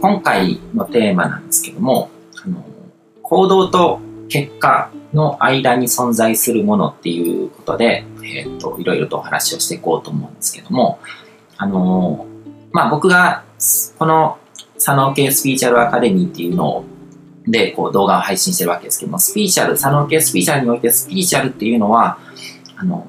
[0.00, 2.10] 今回のテーマなんですけども、
[2.42, 2.64] あの
[3.22, 11.00] 行動と結果の間に存在するものっていうことで、えっ、と、いろいろとお話をしていこうと思うんですけども、
[11.58, 12.26] あの
[12.72, 13.44] まあ、僕が
[13.98, 14.38] この
[14.74, 16.84] 佐野系スピーチャルアカデミーっていうのを
[17.46, 22.18] でこう動画を配信してるわけですけども、スピーチャル、佐野系スピーチャルにおいてスピーチャルっていうのは、
[22.76, 23.06] あの、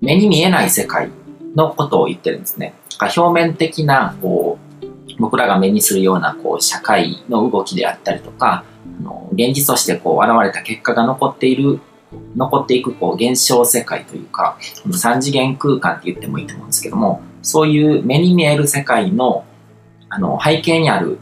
[0.00, 1.10] 目に見えない世界
[1.54, 2.74] のことを言ってるんですね。
[3.16, 4.49] 表面的な、こう、
[5.20, 8.64] 僕らが目にするような、こう、社会の動きであったりとか、
[9.00, 11.80] あの現実としてこう現れた結果が残っている
[12.34, 14.58] 残っていくこう現象世界というか、
[14.92, 19.44] 三次元空間って言ってもいいと思うんですけども、そういう目に見える世界の
[20.08, 21.18] あの背景にある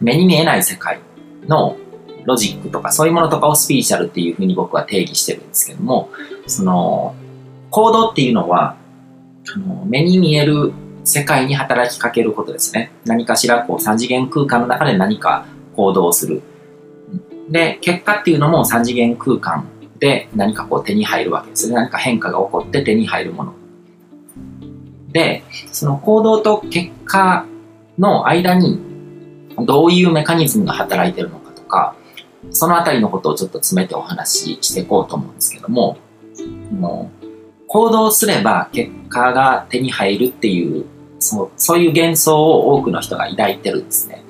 [0.00, 1.00] 目に見えない世界
[1.48, 1.76] の
[2.24, 6.10] ロジックとかそういうものとかをスピーチャルっていうふうに僕は定義してるんですけども、
[6.46, 7.14] その
[7.70, 8.76] 行動っていうのは
[9.52, 10.72] あの目に見える
[11.04, 12.92] 世界に働きかけることですね。
[13.04, 16.42] 何かしらこう三次元空間の中で何か行動をする。
[17.48, 19.66] で、結果っていうのも三次元空間
[19.98, 21.74] で何かこう手に入るわけですね。
[21.74, 23.54] 何か変化が起こって手に入るもの。
[25.12, 27.44] で、その行動と結果
[27.98, 28.78] の間に
[29.58, 31.94] どういうメカニズムが働いてるのかとか、
[32.50, 35.98] そのあたりのことをちょっと詰めてお話ししていこうと思うんですけども、
[36.72, 37.26] もう
[37.66, 40.86] 行動すれば結果が手に入るっていう
[41.20, 44.24] そうそういう幻想を多くの人が抱いてるんですね。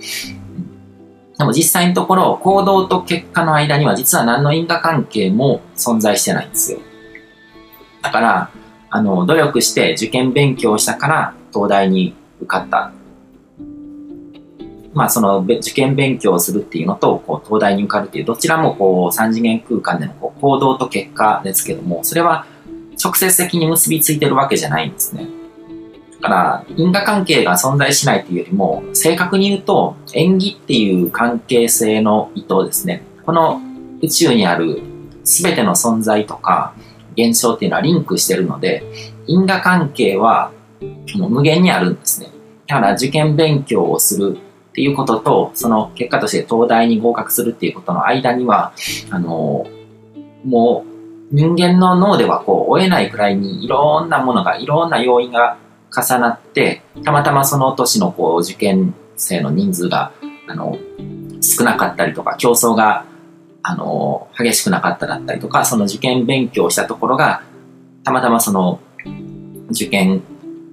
[1.38, 6.80] でも実際のところ、行動と結果の間には実は何の因果関係も存在してないんですよ。
[8.02, 8.50] だから、
[8.90, 12.92] あの、努力して受験勉強したから東大に受かった。
[14.92, 22.44] まあ、その受験勉強をするっていうのと、こう、東大に受かるっていう、どちらもこう、三次元空間でのこう行動と結果ですけども、それは
[23.02, 25.39] 直接的に結びついてるわけじゃないんですね。
[26.22, 33.02] だから、因果関係が存在しないというよりも、正確に言うと、縁起っていう関係性の意図ですね。
[33.24, 33.60] この
[34.02, 34.82] 宇宙にある
[35.24, 36.74] 全ての存在とか
[37.16, 38.82] 現象っていうのはリンクしてるので、
[39.26, 40.52] 因果関係は
[41.16, 42.28] 無限にあるんですね。
[42.66, 44.38] だから受験勉強をする
[44.70, 48.72] っていうことと、その結果として東大に合格するっていうことの間には、
[49.10, 49.66] あの、
[50.44, 55.56] もう人間の脳ではこう追えないくらいにいろんなものが、いろんな要因が
[55.94, 60.12] 重なって、たまたまその年のこう受験生の人数が、
[60.48, 60.78] あの、
[61.40, 63.04] 少なかったりとか、競争が、
[63.62, 67.42] あの、激しくなかっただったりとか、その受験勉強したところが、
[68.04, 68.80] たまたまその、
[69.70, 70.22] 受験、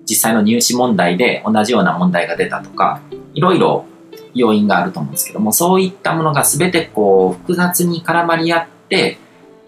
[0.05, 3.01] 実際の入試問題で同じような問題が出たとか、
[3.33, 3.85] いろいろ
[4.33, 9.17] 要因があると思うんですけども、そういったものが全てこう、複雑に絡まり合って、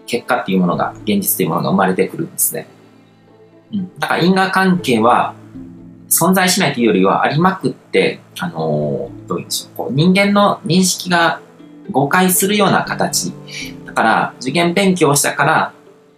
[0.06, 2.66] 結果っていうものが、現実というものが生まれてくるんですね。
[3.72, 3.98] うん。
[3.98, 5.34] だから因果関係は、
[6.10, 11.40] 存在しないというよりはありまくって、あのー、どういうんでしょう、こう人間の認識が
[11.90, 13.32] 誤解するような形。
[13.86, 15.72] だから、受験勉強したから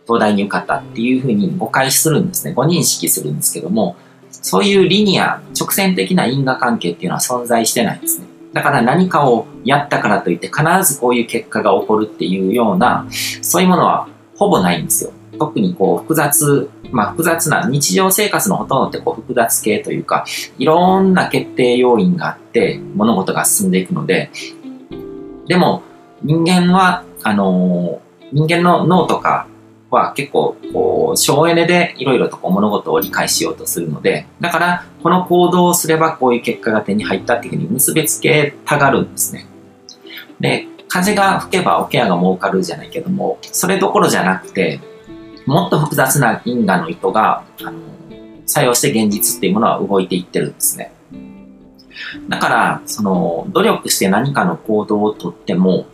[0.06, 2.52] 東大に受かったっていうふうに誤解するんですね。
[2.54, 3.97] 誤認識するんですけども、
[4.31, 8.26] そういうリニア、直線的な因果関係っていうのは存在してないんですね。
[8.52, 13.06] だから何かをやったからといって必ずこういう結果が起こるっていうような、
[13.41, 15.12] そういうものはほぼないんですよ。
[15.47, 20.25] 特にこう複雑、まあ複雑な日常生活のほとんどってこう複雑系というか、
[20.58, 24.31] いろんな決定要因があって物事が進んでいくので、
[25.48, 25.82] でも
[26.22, 29.48] 人間は、あのー、人間の脳とか
[29.91, 39.47] は結構こう省エネでいろいろとこう物事を理解しようとするので、だからこの行動をすればこういう結果が手に入ったっていうふうに結びつけたがるんですね。
[40.38, 44.81] で、風が吹けば桶屋が儲かるじゃないけども、それどころじゃなくて、
[45.47, 47.78] もっと複雑な因果の意図が、あの、
[48.47, 50.92] 作用して現実っていうものは動いていってるんですね。
[52.28, 55.86] だから、その、努力して何かの行動をとっても、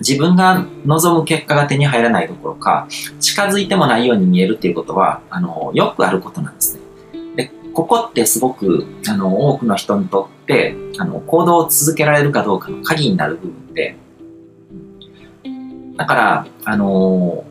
[0.00, 2.88] 自分が望む結果が手に入らないどころか、
[3.20, 6.80] 近づいてもないように見えるっていうことは、あの、よくあることなんですね。
[7.36, 13.96] で、ここってすごく、あの、多くの人にとって、あの、行動を続けられるかどうかの鍵になる部分で、
[15.96, 17.44] だから、あの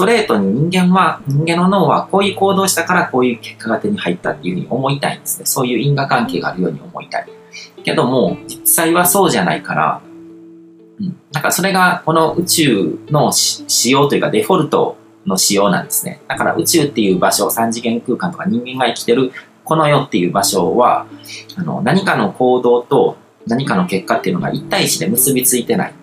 [0.00, 5.44] トレートに人間は、人間の脳はこういう行動したからこういう結果が手に入ったっていうふうに思いたいんですね。
[5.44, 7.28] そういう因果関係があるように思いたい。
[7.84, 10.00] けども、実際はそうじゃないから、
[11.00, 11.16] うん。
[11.32, 16.22] だからそれがこの宇宙の仕様というかデフォルトの仕様なんですね。
[16.28, 19.32] だから宇宙っていう場所、三次元空間とか人間が生きてる
[19.64, 21.04] この世っていう場所は、
[21.58, 25.94] あの、何かの行動と何かの結果っていうのが一対一で結びついてない。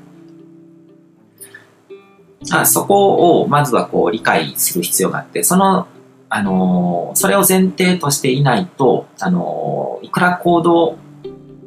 [2.51, 5.87] あそこをまずはこう理解する必要があって、その、
[6.29, 10.97] あのー、それを前提としていないと、あのー、いくら行動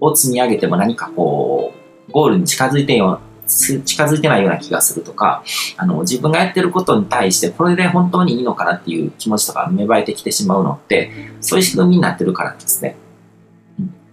[0.00, 1.72] を積み上げても何かこ
[2.08, 5.43] う、ゴールに近づいてよ近づいてないような気がするとか、
[5.76, 12.96] あの、自分がやってることに対して、これで本当にいいのかなっていう気持ちとか芽生えてきてしまうのって、そういう仕組みになってるからですね。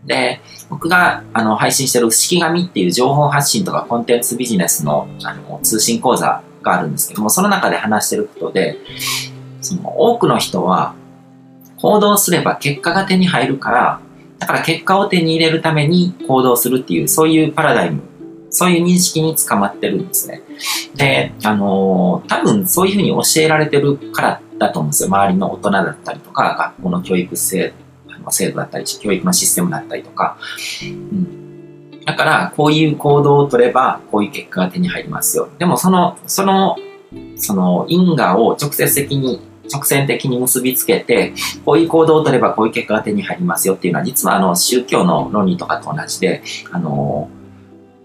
[0.06, 8.78] で、僕があの配信してる式紙っていう情報発信とかコンテンツビジネスのあの通信講座があるんですけども、その中で話してることで、
[9.62, 10.94] その多くの人は
[11.78, 14.00] 行動すれば結果が手に入るから、
[14.40, 18.02] だから結果を手に入れるために行動するっていう、そういうパラダイム、
[18.50, 20.42] そういう認識に捕まってるんですね。
[20.96, 25.10] で、あのー、多分そういうふうに教えられてるからだと思うんですよ。
[25.10, 27.74] 周りの大人だったりとか、学校の教育制
[28.31, 30.38] 制度だったり、教育のシステムだったりとか。
[30.84, 30.86] う
[31.16, 31.46] ん、
[32.07, 35.50] だから、こういう行動を取れば、こういう結果が手に入りますよ。
[35.59, 36.77] でも、その、その、
[37.36, 41.33] その因果を直接的に直線的に結びつけて、
[41.65, 47.30] こういう行動を取ればこういう結果が手に入りますよっていうのは、実はあの宗教の論理とかと同じで、あの、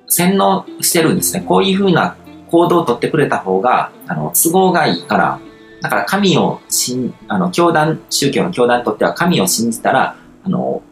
[0.08, 1.44] 洗脳してるんですね。
[1.46, 2.16] こういうふうな
[2.50, 5.40] 行動を取ってくれた方が、あの、都合がいいから、
[5.80, 10.82] だから神を信、あの、教団、宗教の教団にとっては神を信じたら、あの、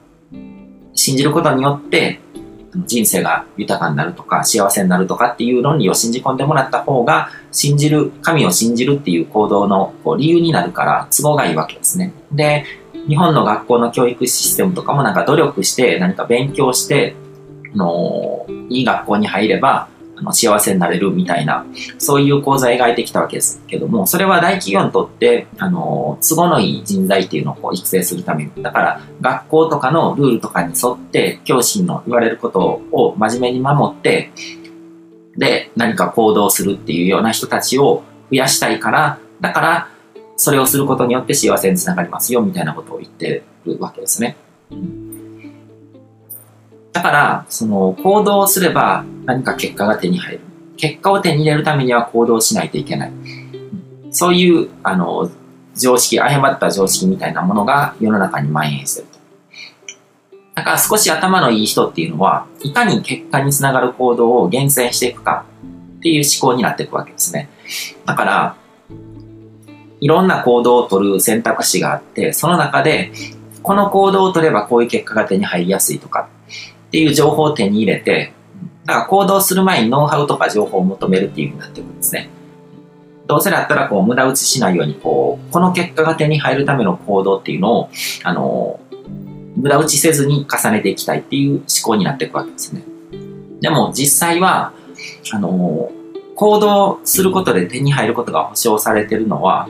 [0.95, 2.20] 信じることによって、
[2.75, 12.13] 人生が豊かになるとか幸せになるとかっていう論理を信じ込んでもらった方が信じる神を信じるっていう行動のこう理由になるから都合がいいわけですね。
[12.33, 12.65] で
[13.09, 17.17] 日本の学校の教育システムとかもなんか努力して何か勉強して
[17.75, 19.89] あのいい学校に入れば
[20.23, 21.65] の幸せになれるみたいな、
[21.99, 34.31] そういう講座を描いてきたわけですけども、それは大企業にとって、あの、都合のいい人材っていうのをこう育成するために、だから学校とかのルールとかに沿って、教師の言われることを真面目に守って、
[35.37, 39.89] で、何か行動するっていうような人たちを増やしたいから、だから、
[40.37, 44.37] それをすることによって幸せにつながりますよ、みたいなことを言ってるわけですね。
[44.71, 45.10] うん
[46.93, 50.41] だから、その行動すれば何か結果が手に入る。
[50.77, 53.13] 結果を手に入れるためには行動しないといけない。
[54.11, 55.31] そういう、あの、
[55.77, 59.21] 常識、誤った常識みたいなものが世の中に蔓延してると。
[60.55, 65.45] だから少し頭のいい人っていうのは、いかに結果につながる行動を厳選していくか
[65.99, 67.49] っていう思考になっていくわけですね。
[68.05, 68.57] だから、
[70.01, 73.13] いろんな行動を取る選択肢があって、その中で、
[73.63, 76.29] この行動を取ればこういう結果が手に入りやすいとか、
[76.91, 78.33] っていう情報を手に入れて、
[78.85, 82.29] だから行動する前にノウハウとか情報を求めるっていうふうになってくるんですね。
[83.29, 87.91] どうせだったらこう無駄打ちしないようにこう、この結果が手に入るための行動っていうのを、
[88.25, 88.81] あの、
[89.55, 92.83] 無駄打ちせずに重ねていきたいっていう思考になっていくわけですね。
[93.61, 94.73] でも実際は、
[95.33, 95.93] あの、
[96.35, 99.69] 行動することで手に入ることが保証されてるのは、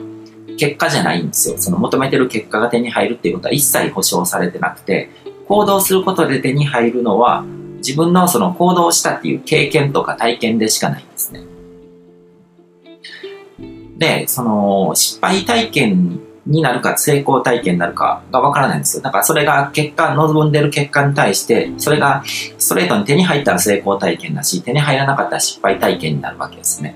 [0.57, 1.57] 結果じゃないんですよ。
[1.57, 5.09] その求めてる結果が手に入るっていうことは一切保証されてなくて、
[5.51, 7.43] 行動することで手に入るのは、
[7.79, 11.41] 自分のその行動したっていう経験とか体験でしかないんですね。
[13.97, 19.03] で、その失敗体験になるか成功体験になるかがわからないんですよ。
[19.03, 22.23] だからそれが結果、望んでる結果に対して、それが
[22.57, 26.95] ストレートに手に入ったら成功体験だし、手に入らなかったら失敗体験になるわけですね。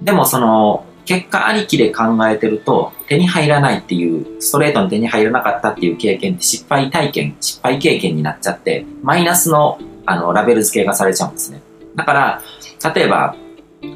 [0.00, 11.60] でもその結果ありきで考えてると、手に入らないっていう、ストレートに手に入らなかったっていう経験って失敗体験、失敗経験になっちゃって、マイナスのあのラベル付けがされちゃうんですね。
[11.94, 12.42] だから、
[12.94, 13.36] 例えば、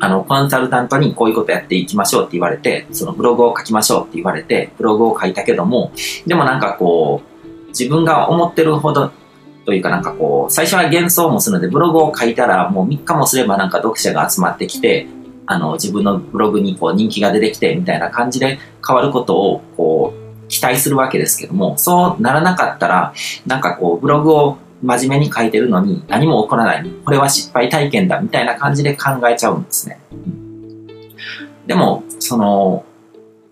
[0.00, 5.92] あの、コンサルタントにこういうことやっていきましょうって言われて、そのブログを書きましょうって言われて、ブログを書いたけども、
[6.26, 9.12] でもなんかこう、自分が思ってるほど
[9.64, 15.06] というかなんかこう、最初は幻想もするので、ブログを書いたらもう3日もすればなんか読者が集まってきて、
[15.46, 23.12] あの、自分のブログにこう人気が出てきてみたいな感じで変わることをこう期待するわけですけども、そうならなかったら、
[23.46, 26.90] なんかこうブログを真面目に書いてるのに何も起こらない。
[27.04, 30.00] これは失敗体験だみたいな感じで考えちゃうんですね。
[31.66, 32.84] でも、その、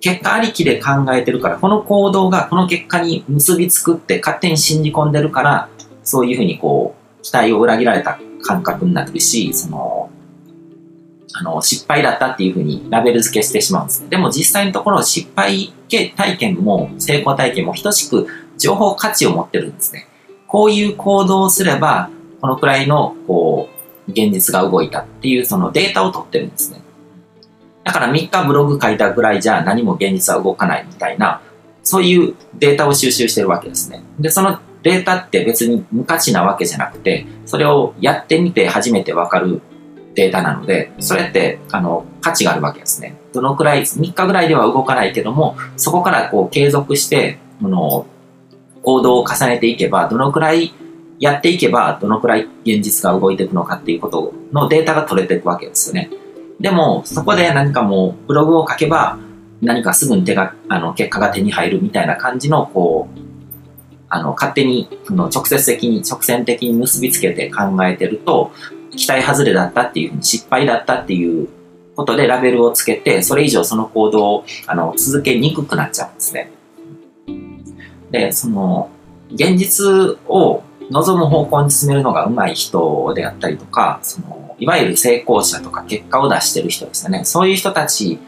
[0.00, 5.68] 結果ありきで考えてるから、この行動がこの結果に結びつくって勝手に信じ込んでるから、
[6.02, 10.03] そういうふうにこう、期待を裏切られた感覚になってるし、その、
[11.36, 14.08] あの、失敗だったっていうふうにラベル付けしてしまうんですね。
[14.08, 20.08] でも実際のところ失敗体験も成功体験も等しく情報価値を持ってるんですね。
[20.46, 22.08] こういう行動をすれば、
[22.40, 23.68] このくらいの、こ
[24.06, 26.80] う、現実が動いたっていうそのデータを取ってるんですね。
[27.82, 31.40] だから3日ブログ書いたぐらいじゃ何も現実は動かないみたいな、
[31.82, 34.02] そういうデータを収集してるわけですね。
[34.20, 39.60] で、そのデータって別に無価値なわけじゃなくて、それをやってみて初めてわかる
[40.14, 43.16] データなので、それって、あの、価値があるわけですね。
[43.32, 48.06] どのくらい、3日ぐらいでは動かないけども、そこからこう継続して、あの、
[48.82, 50.74] 行動を重ねていけば、どのくらい
[51.18, 56.10] やっていけばどのくらい現実が動いていくのかっていうことのデータが取れていくわけですよね。
[56.60, 59.18] でも、そこで何かもうブログを書けば
[59.62, 63.20] 何かすぐに手が、あの、結果が手に入るみたいな感じの、こう、
[64.08, 68.52] あの、勝手に、その直接的に、直線的に結びつけて考えてると、
[68.94, 71.48] 期待外れだったっていうふうに失敗だったっていう
[71.94, 76.50] ことでラベルをつけて、それ以上その行動をあの続けにくくなっちゃうんですね。
[78.10, 78.90] で、その、
[79.32, 79.86] 現実
[80.28, 87.24] を望む方向に進めるのが上手い人であったりとか、その、いわゆる成功者とか結果を出してる人ですよね。
[87.24, 88.18] そういう人たち、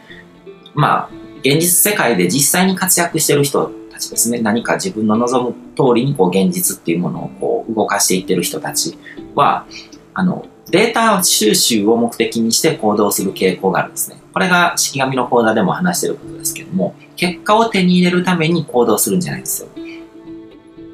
[0.75, 1.09] まあ、
[1.39, 4.39] 現実世界で実際に活躍してる人たちですね。
[4.39, 8.97] 何か自分の望む通りにこう現実っていうものをこう動かしていってる人たち
[9.35, 9.65] は、
[10.13, 14.17] あの、データ収集を目的にして行動する傾向があるんですね。
[14.33, 19.69] これが式紙の講座でも話してることですけども、結果を手に入れるために行動するんじゃないんですよ。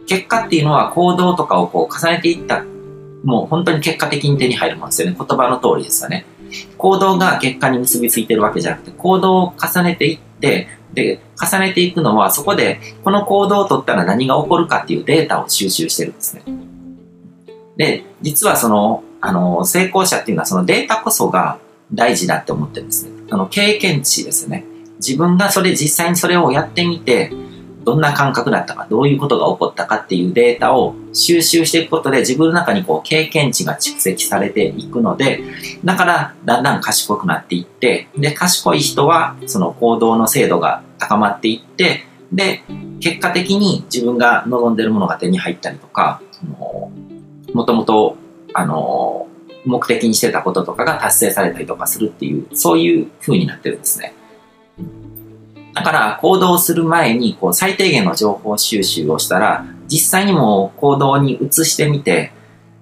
[0.07, 2.63] 結果っていうのは行動とかをこう重ねていった、
[3.23, 5.15] もう本当に結果的に手に入るものですよね。
[5.17, 6.25] 言葉の通りですよね。
[6.77, 16.43] 行動が結果に結びついてるわけじゃなくて、行動を重ねていって、で、重ねていくのはそこでこの行動を取ったら何が起こるかっていうデータを収集してるんですね。
[17.75, 21.57] で、実はそのあの、成功者っていうのはそのデータこそが
[21.93, 23.11] 大事だって思ってるんですね。
[23.31, 24.65] あの、経験値ですね。
[24.97, 27.31] 自分がそれ実際にそれをやってみて、
[27.85, 35.41] どんな感覚だったか、どういうことが起こったかっていうデータを収集していくことで自分の中にこう経験値が蓄積されていくので、
[35.85, 42.63] だからだんだん賢くなっていって、で、賢い人はその行動の精度が高まっていって、で、
[42.99, 46.21] 結果的に自分が望んでるものが手に入ったりとか、
[47.53, 48.17] もともと
[48.53, 49.27] あの、
[49.65, 54.13] 目的にしてたこととかが達成されたりとかするっていう、そういう風になってるんですね。
[55.73, 62.31] だから行動する前にこう最低限の情報収集をしたら、実際にも行動に移してみて、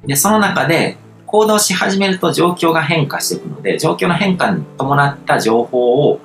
[0.05, 6.19] で、その中で行動し始めると状況が変化していくので、状況の変化に伴った情報を、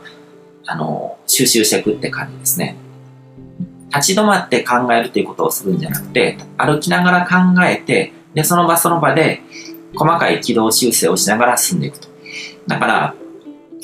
[0.66, 2.76] あの、収集していくって感じですね。
[3.94, 9.40] 立ち止まって考えるということをするんじゃなくて、歩きながら考えて、で、その場その場で
[9.94, 12.08] 細かい軌道修正をしながら進んでいくと。
[12.66, 13.14] だから、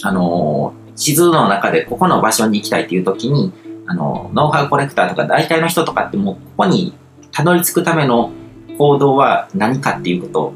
[0.02, 3.50] あのー、地図の中でここの場所に行きたいっていう時に、
[3.86, 6.92] あのー、ノウハウコレクターとか大体の人とかってもうここに
[7.30, 8.30] たどり着くための
[8.76, 10.52] 行動は何かっていうこと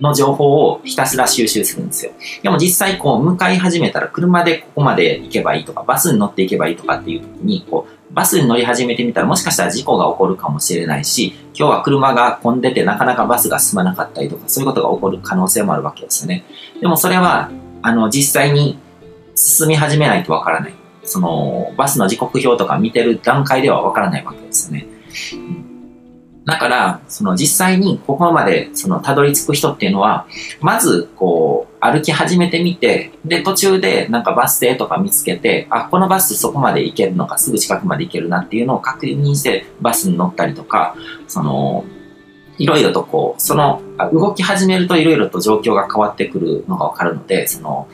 [0.00, 2.12] の情報をひたすら収集するんですよ。
[2.44, 16.44] でも実際こう向かい始めたら車でここまで行けばいいとか、バスに乗っていけばいいとかっていう時に、こうバスに乗り始めてみたらもしかしたら事故が起こるかもしれないし、今日は車が混んでてなかなかバスが進まなかったりとか、そういうことが起こる可能性もあるわけですよね。
[16.80, 17.50] でもそれは、
[17.80, 18.78] あの、実際に
[19.34, 20.74] 進み始めないとわからない。
[21.04, 24.86] その、バスの時刻表とか見てる段階ではわからないわけですよね。
[26.44, 30.26] だから、その実際にここまでそのたどり着く人っていうのは、
[30.60, 40.96] まずこう歩き始めてみて、で途中でなんかバス停とか見つけて、あ、このバスそこまで行けるのか、すぐ近くまで行けるなっていうのを確認してバスに乗ったりとか、
[41.28, 41.84] その、
[42.58, 43.80] いろいろとこう、その、
[44.12, 47.88] 動き始めるといろいろと状況が変わってくるのがわかるので、その、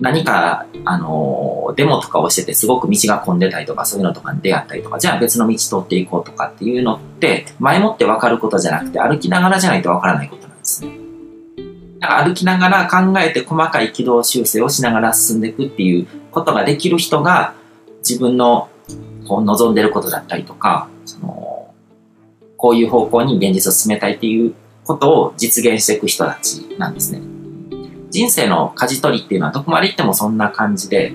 [0.00, 10.98] 何か、あの、デモとかをしててすごく道が混んでたりとか、そういうのとかに出会ったりとか、じゃあ別の道通っていこうとかっていうのって、前もって分かることじゃなくて、歩きながらじゃないと分からないことなんですね。
[12.00, 17.54] だから歩きながら考えて細かい軌道修正をしながら進んでいくっていうことができる人が、
[18.06, 18.68] 自分の
[19.26, 21.72] こう望んでることだったりとか、その、
[22.56, 27.33] こういう方向に現実を進めたいっていうことを実現していく人たちなんですね。
[28.14, 31.12] 人生の舵取りっていうのはどこまで行ってもそんな感じで、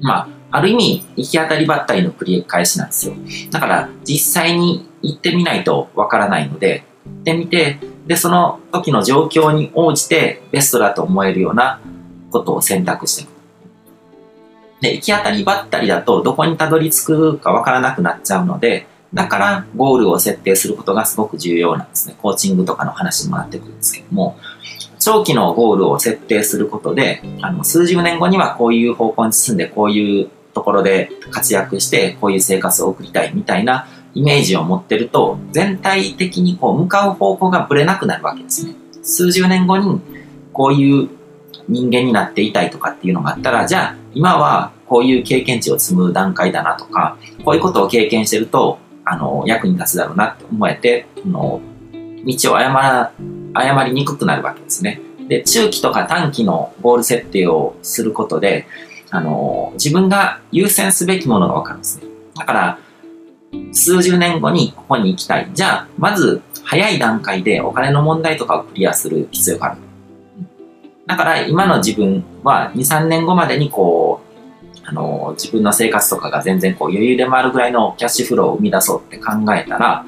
[0.00, 3.14] まあ、ある意味、行き当たりばったりの繰り返しなんですよ。
[3.50, 11.80] だから、実際に行ってみないとわからないので、行ってみて、で、その時の状況に応じてベストだと思えるような
[12.30, 13.28] ことを選択していく。
[14.82, 22.14] で、行き当たりばったりだとどこにたどり着くかわからなくなっちゃうので、だからゴールを設定することがすごく重要なんですね。
[22.22, 24.36] コーチングとかの話にもなってくるんですけども、
[25.04, 38.76] 長期のゴールを設定することで、あの、数十年後にはこういう方向に進んで、こういうところで活躍して、こういう生活を送りたいみたいなイメージを持ってると、全体的にこう向かう方向がぶれなくなるわけですね。
[39.02, 40.00] 数十年後に
[40.54, 41.10] こういう
[41.68, 51.60] 人間になっていたいとかっていうのがあったら、じゃあ今はこういう経験値を積む段階だなとか、こういうことを経験してると、あの、役に立つだろうなって思えて、あの、
[52.24, 53.12] 道を誤ら
[53.54, 55.00] 誤りにくくなるわけですね。
[55.28, 58.66] で、中期とか短期のゴール設定をすることで、
[59.10, 62.04] あの、自分が優先すべきものがわかるんですね。
[62.36, 62.78] だから、
[63.72, 65.48] 数十年後にここに行きたい。
[65.54, 69.80] じゃあ、まず早い段階でお金の問題とかをクリアする必要がある。
[71.06, 74.13] だから今の自分は2、3年後までにこう、
[74.86, 80.04] あの、自分の生活とかが全然こう余裕で回るぐらいのキャッシュフローを生み出そうって考えたら、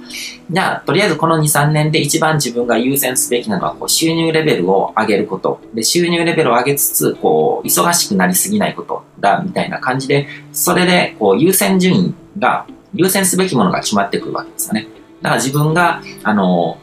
[0.51, 5.61] じゃあ、とりあえずこの2、3年で一番自分が優先すべきなのは、こう、収入レベルを上げること。
[5.75, 14.89] で、収入レベルを上げつつ、こう、忙しくなりすぎないことだ、みたいな感じで、それで、こう、優先順位が、優先すべきものが決まってくるわけですよね。
[15.23, 16.79] だから自分が、あの、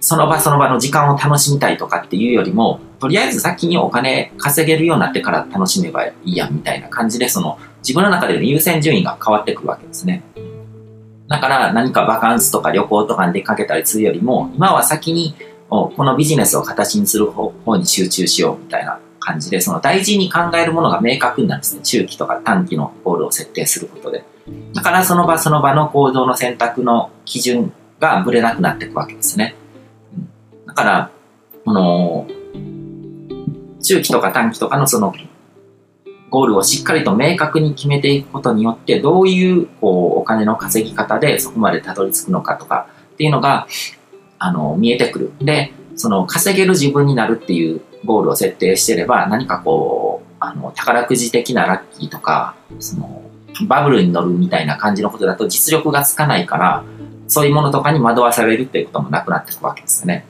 [0.00, 10.22] その場その場の時間を楽しみたいとかっていうよりも、とりあえず先にお金稼げるようになってから楽しめばいいやみたいな感じで、その自分の中での優先順位が変わってくるわけですね。
[11.28, 15.36] だから何かバカンスとか旅行とかに出かけたりするよりも、今は先に
[15.68, 21.82] このビジネスを形にする方に集中しようみたいな感じで、その大事に考えるものが明確になるんですね。
[21.82, 24.24] 中期とか短期のゴールを設定することで。
[24.74, 29.54] だからその場その場の行動の選択の基準がぶれなくなっていくわけですね。
[30.70, 31.10] だから、
[31.64, 32.28] この、
[33.82, 35.12] 中期とか短期とかのその、
[36.30, 43.66] ゴールをしっかりと明確に決めていくことによって、どういう、こう、お金の稼ぎ方でそこまでたどり着くのかとかっていうのが、
[44.38, 45.32] あの、見えてくる。
[45.40, 53.22] で、その、稼げる自分になるっていうゴールを設定してれば、何かこう、あの、宝くじ的なラッキーとか、その、
[53.66, 56.84] バブルに乗るみたいな感じのことだと実力がつかないから、
[57.26, 60.29] そういうものとかに惑わされるっていうこともなくなっていくわけですよね。